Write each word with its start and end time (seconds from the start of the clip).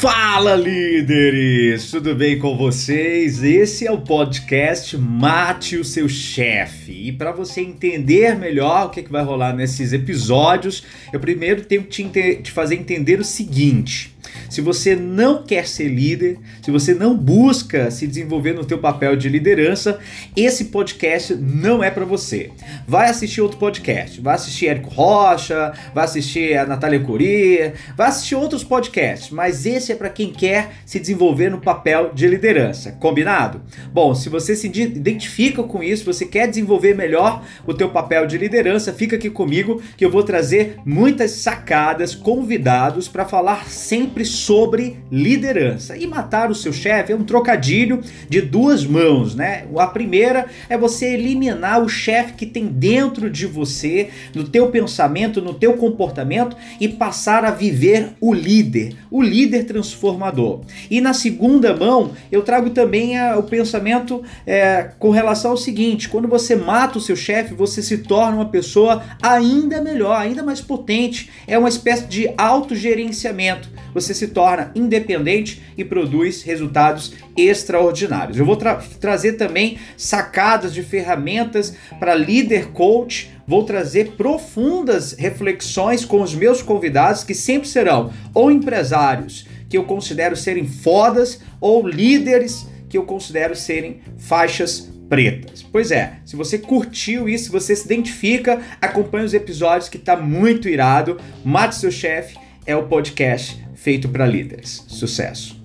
Fala 0.00 0.56
líderes, 0.56 1.90
tudo 1.90 2.14
bem 2.14 2.38
com 2.38 2.56
vocês? 2.56 3.42
Esse 3.42 3.86
é 3.86 3.92
o 3.92 4.00
podcast 4.00 4.96
Mate 4.96 5.76
o 5.76 5.84
seu 5.84 6.08
chefe. 6.08 7.08
E 7.08 7.12
para 7.12 7.32
você 7.32 7.60
entender 7.60 8.34
melhor 8.34 8.86
o 8.86 8.88
que, 8.88 9.02
que 9.02 9.12
vai 9.12 9.22
rolar 9.22 9.54
nesses 9.54 9.92
episódios, 9.92 10.84
eu 11.12 11.20
primeiro 11.20 11.66
tenho 11.66 11.84
que 11.84 12.04
te, 12.04 12.36
te 12.36 12.50
fazer 12.50 12.76
entender 12.76 13.20
o 13.20 13.24
seguinte: 13.24 14.16
se 14.48 14.60
você 14.60 14.96
não 14.96 15.42
quer 15.42 15.66
ser 15.66 15.88
líder, 15.88 16.38
se 16.62 16.70
você 16.70 16.94
não 16.94 17.16
busca 17.16 17.90
se 17.90 18.06
desenvolver 18.06 18.52
no 18.52 18.64
teu 18.64 18.78
papel 18.78 19.16
de 19.16 19.28
liderança, 19.28 19.98
esse 20.36 20.66
podcast 20.66 21.34
não 21.34 21.82
é 21.82 21.90
para 21.90 22.04
você. 22.04 22.50
Vai 22.86 23.08
assistir 23.08 23.40
outro 23.40 23.58
podcast, 23.58 24.20
vai 24.20 24.34
assistir 24.34 24.68
Érico 24.68 24.90
Rocha, 24.90 25.72
vai 25.94 26.04
assistir 26.04 26.56
a 26.56 26.66
Natália 26.66 27.00
Curia, 27.00 27.74
vai 27.96 28.08
assistir 28.08 28.34
outros 28.34 28.64
podcasts, 28.64 29.30
mas 29.30 29.66
esse 29.66 29.92
é 29.92 29.94
para 29.94 30.08
quem 30.08 30.32
quer 30.32 30.70
se 30.84 30.98
desenvolver 30.98 31.50
no 31.50 31.60
papel 31.60 32.12
de 32.14 32.26
liderança. 32.26 32.92
Combinado? 32.92 33.62
Bom, 33.92 34.14
se 34.14 34.28
você 34.28 34.56
se 34.56 34.66
identifica 34.66 35.62
com 35.62 35.82
isso, 35.82 36.04
você 36.04 36.26
quer 36.26 36.48
desenvolver 36.48 36.94
melhor 36.94 37.44
o 37.66 37.74
teu 37.74 37.90
papel 37.90 38.26
de 38.26 38.36
liderança, 38.36 38.92
fica 38.92 39.16
aqui 39.16 39.30
comigo 39.30 39.80
que 39.96 40.04
eu 40.04 40.10
vou 40.10 40.22
trazer 40.22 40.76
muitas 40.84 41.30
sacadas, 41.32 42.14
convidados 42.14 43.08
para 43.08 43.24
falar 43.24 43.68
sempre 43.68 44.09
sempre 44.10 44.24
sobre 44.24 44.96
liderança. 45.10 45.96
E 45.96 46.04
matar 46.06 46.50
o 46.50 46.54
seu 46.54 46.72
chefe 46.72 47.12
é 47.12 47.16
um 47.16 47.22
trocadilho 47.22 48.02
de 48.28 48.40
duas 48.40 48.84
mãos, 48.84 49.36
né? 49.36 49.66
A 49.76 49.86
primeira 49.86 50.46
é 50.68 50.76
você 50.76 51.14
eliminar 51.14 51.80
o 51.80 51.88
chefe 51.88 52.32
que 52.32 52.46
tem 52.46 52.66
dentro 52.66 53.30
de 53.30 53.46
você, 53.46 54.08
no 54.34 54.44
teu 54.44 54.68
pensamento, 54.68 55.40
no 55.40 55.54
teu 55.54 55.74
comportamento 55.74 56.56
e 56.80 56.88
passar 56.88 57.44
a 57.44 57.52
viver 57.52 58.10
o 58.20 58.34
líder, 58.34 58.96
o 59.10 59.22
líder 59.22 59.64
transformador. 59.64 60.62
E 60.90 61.00
na 61.00 61.12
segunda 61.12 61.74
mão, 61.74 62.10
eu 62.32 62.42
trago 62.42 62.70
também 62.70 63.16
a, 63.16 63.38
o 63.38 63.44
pensamento 63.44 64.22
é, 64.44 64.90
com 64.98 65.10
relação 65.10 65.52
ao 65.52 65.56
seguinte: 65.56 66.08
quando 66.08 66.26
você 66.26 66.56
mata 66.56 66.98
o 66.98 67.00
seu 67.00 67.14
chefe, 67.14 67.54
você 67.54 67.80
se 67.80 67.98
torna 67.98 68.38
uma 68.38 68.48
pessoa 68.48 69.02
ainda 69.22 69.80
melhor, 69.80 70.16
ainda 70.16 70.42
mais 70.42 70.60
potente. 70.60 71.30
É 71.46 71.56
uma 71.56 71.68
espécie 71.68 72.06
de 72.06 72.32
autogerenciamento. 72.36 73.68
Você 74.00 74.14
se 74.14 74.28
torna 74.28 74.72
independente 74.74 75.62
e 75.76 75.84
produz 75.84 76.42
resultados 76.42 77.12
extraordinários. 77.36 78.38
Eu 78.38 78.46
vou 78.46 78.56
tra 78.56 78.76
trazer 78.98 79.34
também 79.34 79.78
sacadas 79.94 80.72
de 80.72 80.82
ferramentas 80.82 81.74
para 81.98 82.14
líder 82.14 82.68
coach. 82.68 83.30
Vou 83.46 83.64
trazer 83.64 84.12
profundas 84.12 85.12
reflexões 85.12 86.04
com 86.04 86.22
os 86.22 86.34
meus 86.34 86.62
convidados 86.62 87.24
que 87.24 87.34
sempre 87.34 87.68
serão 87.68 88.10
ou 88.32 88.50
empresários 88.50 89.46
que 89.68 89.76
eu 89.76 89.84
considero 89.84 90.34
serem 90.34 90.66
fodas 90.66 91.40
ou 91.60 91.86
líderes 91.86 92.66
que 92.88 92.96
eu 92.96 93.04
considero 93.04 93.54
serem 93.54 94.00
faixas 94.16 94.88
pretas. 95.10 95.62
Pois 95.62 95.90
é, 95.90 96.20
se 96.24 96.36
você 96.36 96.58
curtiu 96.58 97.28
isso, 97.28 97.44
se 97.44 97.50
você 97.50 97.76
se 97.76 97.84
identifica, 97.84 98.60
acompanhe 98.80 99.26
os 99.26 99.34
episódios 99.34 99.88
que 99.88 99.98
tá 99.98 100.16
muito 100.16 100.68
irado. 100.68 101.20
Mate 101.44 101.74
seu 101.74 101.90
chefe 101.90 102.38
é 102.70 102.76
o 102.76 102.84
podcast 102.84 103.60
feito 103.74 104.08
para 104.08 104.24
líderes. 104.24 104.84
Sucesso! 104.86 105.59